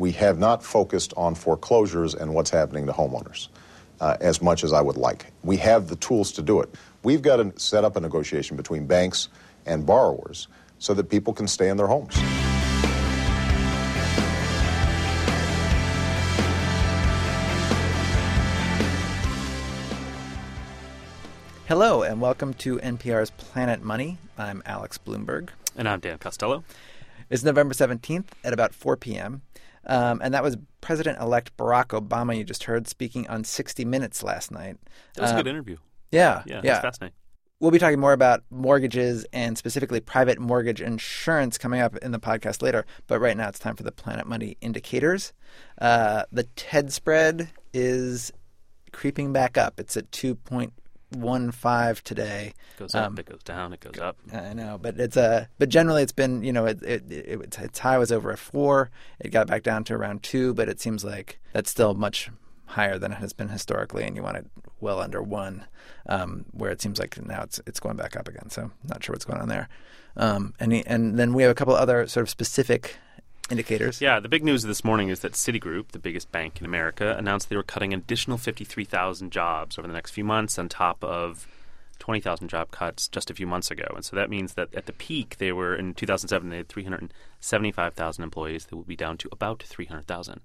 [0.00, 3.48] we have not focused on foreclosures and what's happening to homeowners
[4.00, 5.26] uh, as much as I would like.
[5.44, 6.74] We have the tools to do it.
[7.02, 9.28] We've got to set up a negotiation between banks
[9.66, 12.16] and borrowers so that people can stay in their homes.
[21.68, 24.16] Hello, and welcome to NPR's Planet Money.
[24.38, 25.50] I'm Alex Blumberg.
[25.76, 26.64] And I'm Dan Costello.
[27.28, 29.42] It's November 17th at about 4 p.m.
[29.86, 34.22] Um, and that was President elect Barack Obama, you just heard, speaking on 60 Minutes
[34.22, 34.76] last night.
[35.14, 35.76] That was a good um, interview.
[36.10, 36.42] Yeah.
[36.46, 36.80] Yeah, yeah.
[36.80, 37.14] fascinating.
[37.60, 42.18] We'll be talking more about mortgages and specifically private mortgage insurance coming up in the
[42.18, 42.86] podcast later.
[43.06, 45.34] But right now it's time for the Planet Money indicators.
[45.78, 48.32] Uh, the TED spread is
[48.92, 49.78] creeping back up.
[49.78, 50.70] It's at 2.4
[51.10, 52.54] one five today.
[52.78, 54.16] Goes up, um, it goes down, it goes up.
[54.32, 57.58] I know, but it's a uh, but generally it's been you know it, it, it,
[57.58, 58.90] its high was over a four.
[59.18, 62.30] It got back down to around two, but it seems like that's still much
[62.66, 64.46] higher than it has been historically, and you want it
[64.80, 65.66] well under one.
[66.06, 68.50] Um, where it seems like now it's it's going back up again.
[68.50, 69.68] So not sure what's going on there.
[70.16, 72.96] Um, and and then we have a couple other sort of specific
[73.50, 74.00] indicators.
[74.00, 77.48] Yeah, the big news this morning is that Citigroup, the biggest bank in America, announced
[77.48, 81.46] they were cutting an additional 53,000 jobs over the next few months on top of
[82.00, 83.86] 20,000 job cuts just a few months ago.
[83.94, 88.24] And so that means that at the peak, they were in 2007, they had 375,000
[88.24, 88.64] employees.
[88.64, 90.40] They will be down to about 300,000.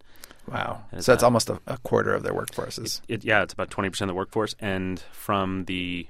[0.47, 0.83] Wow.
[0.99, 3.01] So that's almost a, a, quarter of their workforces.
[3.07, 4.55] It, it, yeah, it's about 20% of the workforce.
[4.59, 6.07] And from the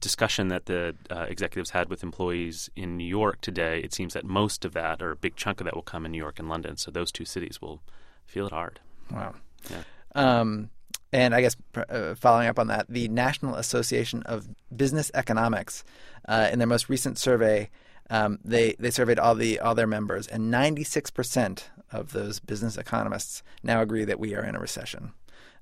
[0.00, 4.24] discussion that the uh, executives had with employees in New York today, it seems that
[4.24, 6.48] most of that, or a big chunk of that, will come in New York and
[6.48, 6.76] London.
[6.76, 7.82] So those two cities will
[8.26, 8.80] feel it hard.
[9.10, 9.34] Wow.
[9.70, 9.82] Yeah.
[10.14, 10.70] Um,
[11.12, 11.56] and I guess
[11.88, 15.84] uh, following up on that, the National Association of Business Economics,
[16.28, 17.70] uh, in their most recent survey,
[18.10, 22.76] um, they they surveyed all the all their members, and 96 percent of those business
[22.76, 25.12] economists now agree that we are in a recession.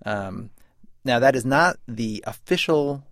[0.05, 0.51] Um,
[1.05, 3.05] now, that is not the official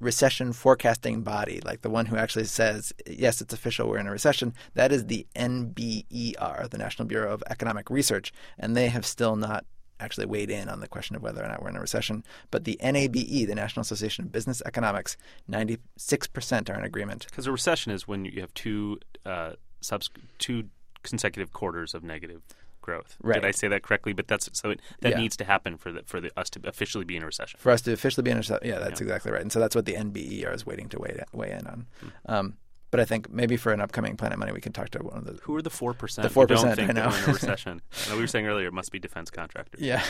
[0.00, 4.10] recession forecasting body, like the one who actually says, yes, it's official, we're in a
[4.10, 9.36] recession, that is the NBER, the National Bureau of Economic Research, and they have still
[9.36, 9.64] not
[9.98, 12.22] actually weighed in on the question of whether or not we're in a recession.
[12.50, 15.16] But the NABE, the National Association of Business Economics,
[15.50, 17.26] 96% are in agreement.
[17.30, 20.68] Because a recession is when you have two, uh, subs- two
[21.02, 22.42] consecutive quarters of negative
[22.86, 23.16] growth.
[23.20, 23.34] Right.
[23.34, 24.12] Did I say that correctly?
[24.14, 25.18] But that's so it, that yeah.
[25.18, 27.58] needs to happen for the, for the, us to officially be in a recession.
[27.60, 29.06] For us to officially be in a recession, yeah, that's yeah.
[29.06, 29.42] exactly right.
[29.42, 31.86] And so that's what the NBER is waiting to weigh, weigh in on.
[32.00, 32.08] Hmm.
[32.26, 32.56] Um,
[32.92, 35.24] but I think maybe for an upcoming Planet Money, we can talk to one of
[35.26, 35.34] the.
[35.42, 36.22] Who are the four percent?
[36.22, 36.78] The four percent.
[36.80, 37.08] I know.
[37.08, 37.82] in a recession.
[38.06, 39.80] I know we were saying earlier it must be defense contractors.
[39.80, 40.02] Yeah.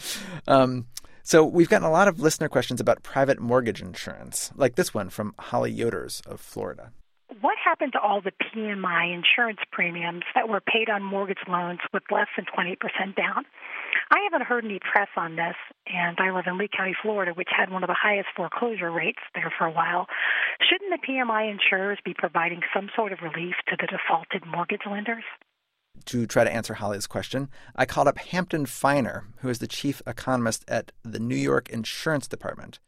[0.46, 0.86] um,
[1.22, 5.08] so we've gotten a lot of listener questions about private mortgage insurance, like this one
[5.10, 6.92] from Holly Yoders of Florida
[7.40, 12.02] what happened to all the PMI insurance premiums that were paid on mortgage loans with
[12.10, 12.76] less than 20%
[13.16, 13.44] down?
[14.10, 15.56] I haven't heard any press on this,
[15.86, 19.20] and I live in Lee County, Florida, which had one of the highest foreclosure rates
[19.34, 20.06] there for a while.
[20.60, 25.24] Shouldn't the PMI insurers be providing some sort of relief to the defaulted mortgage lenders?
[26.06, 30.00] To try to answer Holly's question, I called up Hampton Finer, who is the chief
[30.06, 32.78] economist at the New York Insurance Department.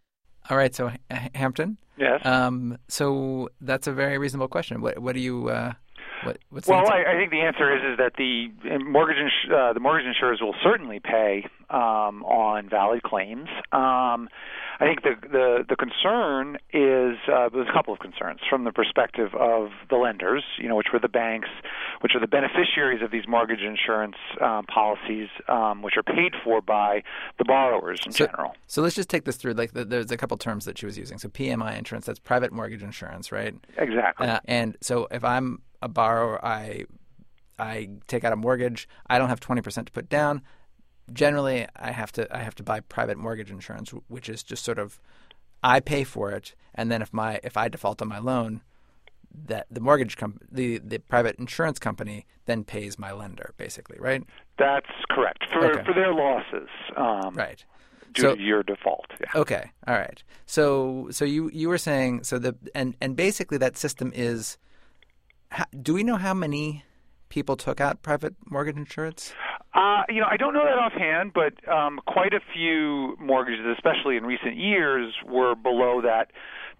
[0.49, 0.93] All right, so
[1.35, 1.79] Hampton.
[2.01, 2.25] Yes.
[2.25, 4.81] Um, so that's a very reasonable question.
[4.81, 5.51] What, what do you?
[5.51, 5.75] Uh,
[6.25, 8.49] what, well, I, I, think the answer is is that the
[8.85, 13.49] mortgage ins- uh, the mortgage insurers will certainly pay um, on valid claims.
[13.73, 14.29] Um,
[14.81, 18.73] I think the the, the concern is uh, there's a couple of concerns from the
[18.73, 21.49] perspective of the lenders, you know, which were the banks,
[22.01, 26.63] which are the beneficiaries of these mortgage insurance um, policies, um, which are paid for
[26.63, 27.03] by
[27.39, 28.57] the borrowers in so, general.
[28.67, 29.53] So let's just take this through.
[29.53, 31.19] Like, the, there's a couple terms that she was using.
[31.19, 33.55] So PMI insurance, that's private mortgage insurance, right?
[33.77, 34.27] Exactly.
[34.27, 36.85] Uh, and so if I'm a borrower, I
[37.59, 38.89] I take out a mortgage.
[39.07, 40.43] I don't have 20% to put down
[41.13, 44.79] generally I have to I have to buy private mortgage insurance, which is just sort
[44.79, 45.01] of
[45.63, 48.63] I pay for it, and then if my if I default on my loan,
[49.47, 54.23] that the mortgage comp- the the private insurance company then pays my lender, basically, right?
[54.59, 55.85] That's correct for okay.
[55.85, 56.69] for their losses.
[56.97, 57.65] Um, right.
[58.13, 59.07] Due so, to your default.
[59.21, 59.41] Yeah.
[59.41, 59.71] Okay.
[59.87, 60.23] All right.
[60.47, 64.59] So so you you were saying so the and and basically that system is.
[65.83, 66.85] Do we know how many
[67.29, 69.33] people took out private mortgage insurance?
[69.73, 74.17] Uh, you know, I don't know that offhand, but um, quite a few mortgages, especially
[74.17, 76.33] in recent years, were below that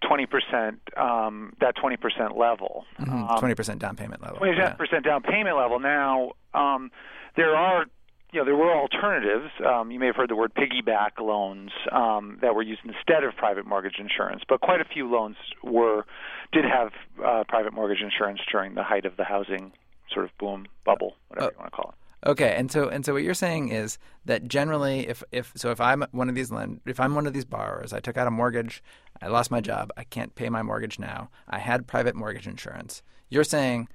[0.03, 2.85] 20% um, that 20% level.
[2.99, 3.11] Mm-hmm.
[3.11, 4.39] Um, 20% down payment level.
[4.39, 4.99] 20% yeah.
[4.99, 5.79] down payment level.
[5.79, 6.91] Now, um,
[7.37, 7.85] there are
[8.31, 9.51] you know, there were alternatives.
[9.65, 13.35] Um, you may have heard the word piggyback loans um, that were used instead of
[13.35, 16.05] private mortgage insurance, but quite a few loans were
[16.53, 16.91] did have
[17.23, 19.73] uh, private mortgage insurance during the height of the housing
[20.11, 22.29] sort of boom bubble, whatever you want to call it.
[22.29, 25.81] Okay, and so and so what you're saying is that generally, if if so, if
[25.81, 28.31] I'm one of these lend, if I'm one of these borrowers, I took out a
[28.31, 28.83] mortgage,
[29.21, 31.29] I lost my job, I can't pay my mortgage now.
[31.49, 33.01] I had private mortgage insurance.
[33.29, 33.87] You're saying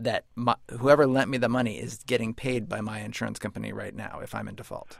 [0.00, 3.94] that my, whoever lent me the money is getting paid by my insurance company right
[3.94, 4.98] now if I'm in default.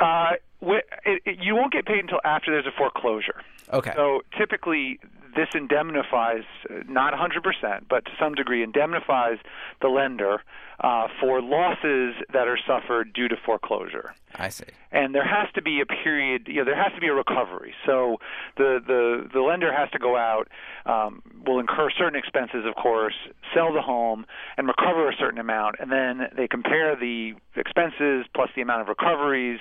[0.00, 0.84] Uh, it,
[1.24, 3.42] it, you won't get paid until after there's a foreclosure.
[3.72, 3.92] Okay.
[3.94, 4.98] So typically,
[5.36, 9.38] this indemnifies, uh, not 100%, but to some degree indemnifies
[9.82, 10.42] the lender
[10.80, 14.14] uh, for losses that are suffered due to foreclosure.
[14.34, 14.64] I see.
[14.92, 17.74] And there has to be a period, you know, there has to be a recovery.
[17.86, 18.18] So
[18.56, 20.48] the the the lender has to go out,
[20.84, 23.14] um, will incur certain expenses, of course,
[23.54, 24.26] sell the home
[24.56, 28.88] and recover a certain amount, and then they compare the expenses plus the amount of
[28.88, 29.60] recoveries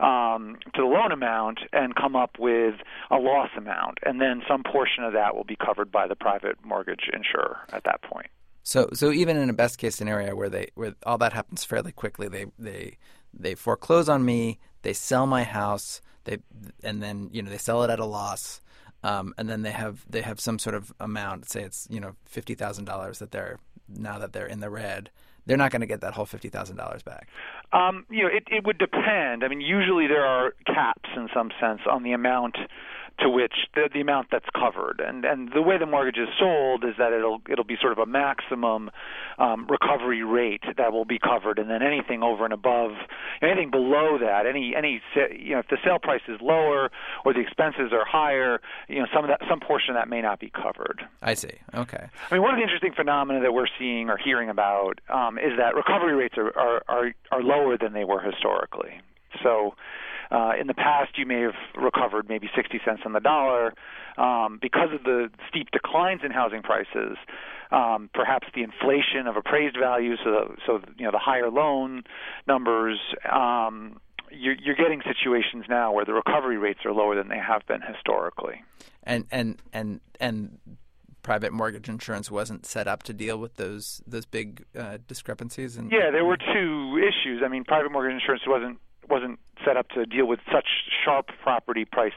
[0.00, 2.74] um, to the loan amount and come up with
[3.10, 6.56] a loss amount, and then some portion of that will be covered by the private
[6.64, 8.28] mortgage insurer at that point.
[8.62, 11.92] So, so even in a best case scenario where they where all that happens fairly
[11.92, 12.96] quickly, they they
[13.32, 16.38] they foreclose on me, they sell my house, they
[16.82, 18.62] and then you know they sell it at a loss,
[19.02, 22.16] um, and then they have they have some sort of amount, say it's you know
[22.24, 25.10] fifty thousand dollars that they're now that they're in the red,
[25.46, 27.28] they're not going to get that whole fifty thousand dollars back.
[27.72, 29.44] Um, you know, it, it would depend.
[29.44, 32.56] I mean, usually there are caps in some sense on the amount
[33.20, 35.00] to which the, the amount that's covered.
[35.00, 37.98] And and the way the mortgage is sold is that it'll it'll be sort of
[37.98, 38.90] a maximum
[39.38, 42.92] um, recovery rate that will be covered, and then anything over and above,
[43.42, 46.90] anything below that, any any you know if the sale price is lower
[47.24, 50.20] or the expenses are higher, you know some of that some portion of that may
[50.20, 51.02] not be covered.
[51.22, 51.52] I see.
[51.74, 52.06] Okay.
[52.30, 55.56] I mean, one of the interesting phenomena that we're seeing or hearing about um, is
[55.58, 59.00] that recovery rates are, are are are lower than they were historically.
[59.42, 59.74] So
[60.30, 63.74] uh, in the past, you may have recovered maybe 60 cents on the dollar.
[64.16, 67.16] Um, because of the steep declines in housing prices,
[67.70, 72.04] um, perhaps the inflation of appraised values, so, so you know the higher loan
[72.46, 73.00] numbers.
[73.30, 74.00] Um,
[74.30, 77.80] you're, you're getting situations now where the recovery rates are lower than they have been
[77.82, 78.62] historically.
[79.02, 80.58] And and and and
[81.22, 85.76] private mortgage insurance wasn't set up to deal with those those big uh, discrepancies.
[85.76, 87.42] And yeah, there were two issues.
[87.44, 90.66] I mean, private mortgage insurance wasn't wasn't set up to deal with such
[91.04, 92.12] sharp property price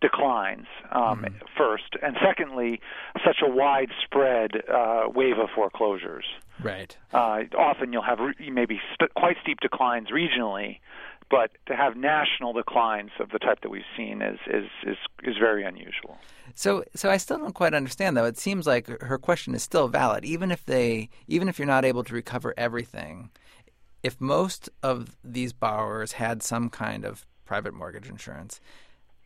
[0.00, 1.34] declines um, mm-hmm.
[1.56, 2.80] first, and secondly,
[3.24, 6.24] such a widespread uh, wave of foreclosures.
[6.62, 6.96] Right.
[7.12, 10.80] Uh, often you'll have re- maybe st- quite steep declines regionally,
[11.30, 15.36] but to have national declines of the type that we've seen is is is, is
[15.38, 16.18] very unusual.
[16.54, 18.24] So, so I still don't quite understand though.
[18.24, 21.84] It seems like her question is still valid, even if they, even if you're not
[21.84, 23.30] able to recover everything
[24.06, 28.60] if most of these borrowers had some kind of private mortgage insurance,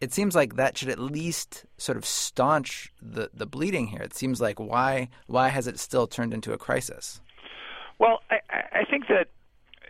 [0.01, 4.01] it seems like that should at least sort of staunch the, the bleeding here.
[4.01, 7.21] It seems like why why has it still turned into a crisis?
[7.99, 8.39] Well, I,
[8.81, 9.29] I think that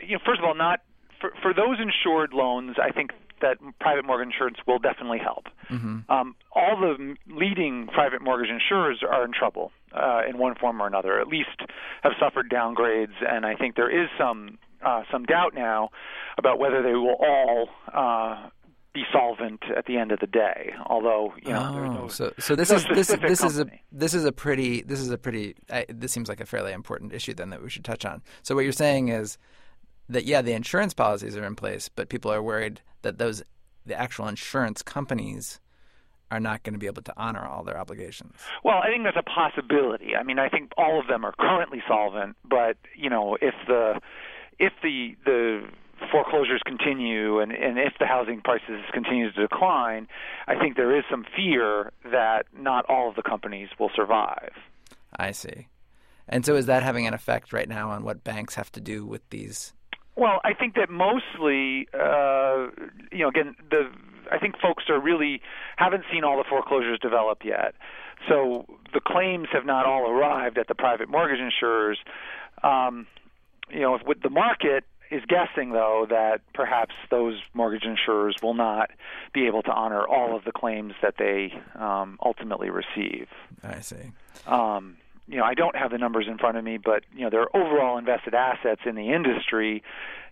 [0.04, 0.80] you know, first of all, not
[1.20, 3.12] for, for those insured loans, I think
[3.42, 5.46] that private mortgage insurance will definitely help.
[5.70, 6.10] Mm-hmm.
[6.10, 10.88] Um, all the leading private mortgage insurers are in trouble uh, in one form or
[10.88, 11.20] another.
[11.20, 11.62] At least
[12.02, 15.90] have suffered downgrades, and I think there is some uh, some doubt now
[16.38, 18.48] about whether they will all uh,
[18.92, 20.72] be solvent at the end of the day.
[20.86, 24.14] Although you know, oh, no, so so this no is this this is a this
[24.14, 27.34] is a pretty this is a pretty uh, this seems like a fairly important issue
[27.34, 28.22] then that we should touch on.
[28.42, 29.38] So what you're saying is
[30.08, 33.42] that yeah, the insurance policies are in place, but people are worried that those
[33.86, 35.60] the actual insurance companies
[36.30, 38.36] are not going to be able to honor all their obligations.
[38.62, 40.14] Well, I think that's a possibility.
[40.14, 44.00] I mean, I think all of them are currently solvent, but you know, if the
[44.60, 45.62] if the the
[46.12, 50.06] foreclosures continue and, and if the housing prices continue to decline,
[50.46, 54.52] I think there is some fear that not all of the companies will survive.
[55.18, 55.68] I see.
[56.28, 59.04] And so is that having an effect right now on what banks have to do
[59.04, 59.74] with these?
[60.16, 62.68] Well, I think that mostly, uh,
[63.10, 63.90] you know, again, the
[64.30, 65.40] I think folks are really
[65.76, 67.74] haven't seen all the foreclosures develop yet.
[68.28, 71.98] So the claims have not all arrived at the private mortgage insurers.
[72.62, 73.06] Um,
[73.72, 78.90] you know, with the market is guessing though that perhaps those mortgage insurers will not
[79.32, 83.26] be able to honor all of the claims that they um, ultimately receive.
[83.62, 84.12] I see.
[84.46, 84.96] Um,
[85.26, 87.54] you know, I don't have the numbers in front of me, but you know, their
[87.56, 89.82] overall invested assets in the industry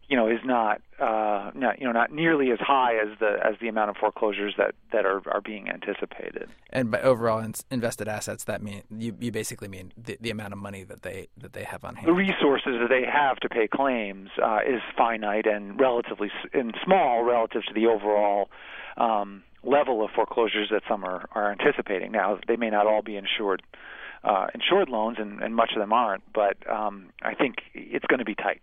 [0.09, 3.55] you know is not uh, not you know not nearly as high as the as
[3.61, 6.49] the amount of foreclosures that that are are being anticipated.
[6.71, 10.55] And by overall in- invested assets, that mean you you basically mean the, the amount
[10.55, 12.09] of money that they that they have on hand.
[12.09, 17.23] The resources that they have to pay claims uh, is finite and relatively and small
[17.23, 18.49] relative to the overall.
[18.97, 22.13] Um, level of foreclosures that some are, are anticipating.
[22.13, 23.63] Now, they may not all be insured
[24.25, 26.23] uh, insured loans, and, and much of them aren't.
[26.33, 28.61] But um, I think it's going to be tight.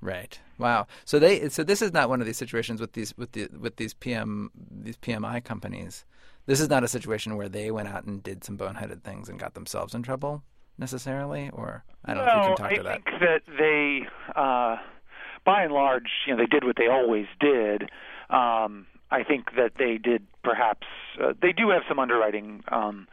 [0.00, 0.38] Right.
[0.58, 0.86] Wow.
[1.04, 3.76] So they so this is not one of these situations with these with the with
[3.76, 6.04] these PM these PMI companies.
[6.46, 9.38] This is not a situation where they went out and did some boneheaded things and
[9.38, 10.42] got themselves in trouble
[10.78, 13.04] necessarily, or I don't know if you can talk I to that.
[13.04, 14.76] think that they, uh,
[15.44, 17.90] by and large, you know, they did what they always did.
[18.30, 20.86] Um, I think that they did perhaps
[21.22, 23.08] uh, they do have some underwriting um,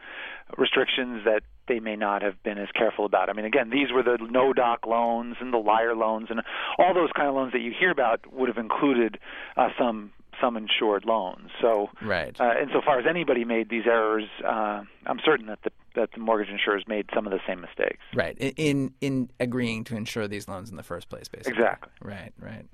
[0.56, 3.28] restrictions that they may not have been as careful about.
[3.28, 6.40] I mean, again, these were the no doc loans and the liar loans and
[6.78, 9.18] all those kind of loans that you hear about would have included
[9.56, 11.48] uh, some some insured loans.
[11.62, 12.34] So, Right.
[12.40, 16.48] uh, insofar as anybody made these errors, uh, I'm certain that the that the mortgage
[16.50, 18.00] insurers made some of the same mistakes.
[18.14, 18.36] Right.
[18.38, 21.52] In, in in agreeing to insure these loans in the first place, basically.
[21.52, 21.92] Exactly.
[22.02, 22.32] Right.
[22.38, 22.66] Right.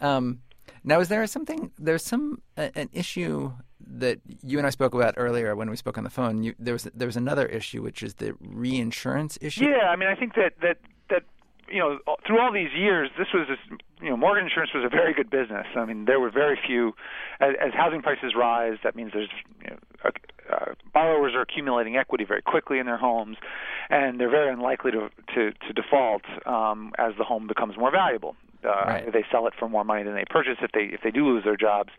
[0.00, 0.40] Um,
[0.84, 1.70] now, is there something?
[1.78, 3.52] There's some a, an issue
[3.98, 6.42] that you and I spoke about earlier when we spoke on the phone.
[6.42, 9.64] You, there was there was another issue, which is the reinsurance issue.
[9.64, 10.78] Yeah, I mean, I think that that
[11.10, 11.22] that
[11.68, 14.88] you know through all these years, this was this, you know mortgage insurance was a
[14.88, 15.66] very good business.
[15.76, 16.94] I mean, there were very few
[17.40, 18.78] as, as housing prices rise.
[18.82, 19.30] That means there's
[19.62, 20.10] you know, uh,
[20.52, 23.36] uh, borrowers are accumulating equity very quickly in their homes,
[23.90, 28.36] and they're very unlikely to to, to default um, as the home becomes more valuable.
[28.64, 29.12] Uh, Right.
[29.12, 31.44] They sell it for more money than they purchase if they if they do lose
[31.44, 31.90] their jobs.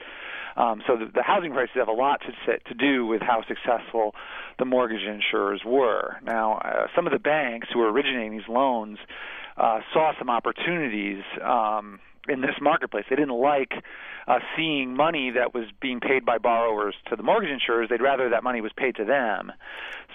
[0.55, 3.43] Um, so the, the housing prices have a lot to set, to do with how
[3.47, 4.13] successful
[4.59, 6.17] the mortgage insurers were.
[6.23, 8.99] Now, uh, some of the banks who were originating these loans
[9.57, 13.05] uh, saw some opportunities um, in this marketplace.
[13.09, 13.73] They didn't like
[14.27, 17.89] uh, seeing money that was being paid by borrowers to the mortgage insurers.
[17.89, 19.51] They'd rather that money was paid to them.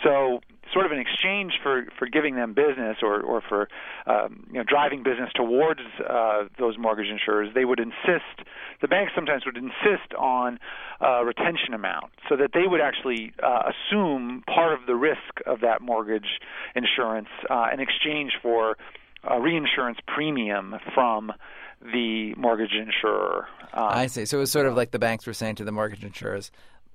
[0.03, 0.41] So,
[0.73, 3.69] sort of in exchange for for giving them business or or for
[4.07, 8.47] um, you know driving business towards uh, those mortgage insurers, they would insist.
[8.81, 10.59] The banks sometimes would insist on
[11.01, 15.61] uh, retention amount, so that they would actually uh, assume part of the risk of
[15.61, 16.41] that mortgage
[16.75, 18.77] insurance uh, in exchange for
[19.25, 21.33] a reinsurance premium from
[21.81, 23.47] the mortgage insurer.
[23.73, 24.25] Um, I see.
[24.25, 26.51] So it was sort of like the banks were saying to the mortgage insurers,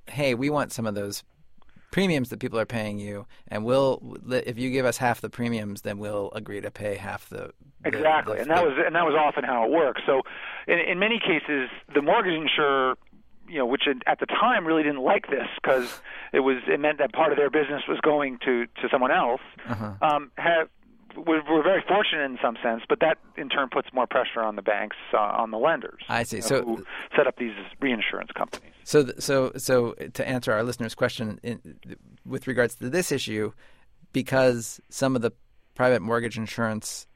[0.07, 1.23] "Hey, we want some of those
[1.91, 5.81] premiums that people are paying you, and we'll if you give us half the premiums,
[5.83, 7.51] then we'll agree to pay half the."
[7.83, 10.01] the Exactly, the- and that was and that was often how it worked.
[10.05, 10.21] So,
[10.67, 12.95] in, in many cases, the mortgage insurer,
[13.47, 16.97] you know, which at the time really didn't like this because it was it meant
[16.97, 19.41] that part of their business was going to to someone else.
[19.69, 19.93] Uh-huh.
[20.01, 20.69] Um, have
[21.15, 24.55] we're, we're very fortunate in some sense, but that in turn puts more pressure on
[24.55, 26.01] the banks, uh, on the lenders.
[26.09, 26.37] I see.
[26.37, 28.71] you know, So- who set up these reinsurance companies.
[28.83, 31.77] So, th- so, so to answer our listener's question in,
[32.25, 33.53] with regards to this issue,
[34.11, 35.31] because some of the
[35.75, 37.07] private mortgage insurance,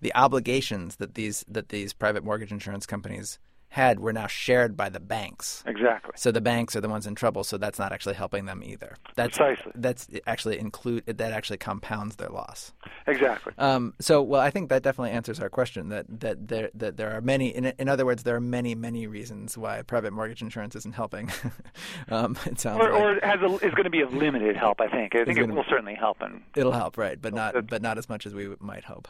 [0.00, 3.38] the obligations that these that these private mortgage insurance companies
[3.70, 5.62] had were now shared by the banks.
[5.66, 6.10] Exactly.
[6.16, 7.44] So the banks are the ones in trouble.
[7.44, 8.96] So that's not actually helping them either.
[9.14, 9.72] That's Precisely.
[9.76, 12.72] that's actually include that actually compounds their loss.
[13.06, 13.52] Exactly.
[13.58, 15.88] Um, so, well, I think that definitely answers our question.
[15.90, 17.48] That that there that there are many.
[17.48, 21.30] In, in other words, there are many many reasons why private mortgage insurance isn't helping.
[22.10, 24.80] um, it sounds Or, like or has a, is going to be of limited help.
[24.80, 25.14] I think.
[25.14, 26.20] I think it gonna- will certainly help.
[26.20, 27.20] And it'll help, right?
[27.20, 29.06] But not but not as much as we might hope.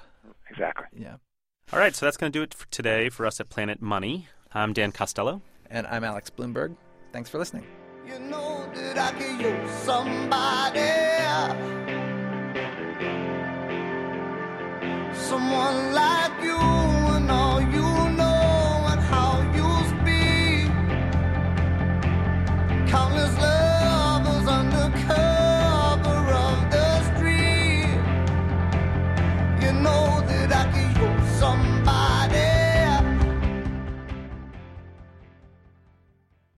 [0.50, 0.86] exactly.
[0.94, 1.16] Yeah.
[1.72, 4.26] All right, so that's going to do it for today for us at Planet Money.
[4.52, 5.42] I'm Dan Costello.
[5.70, 6.74] And I'm Alex Blumberg.
[7.12, 7.64] Thanks for listening.
[8.04, 8.68] You know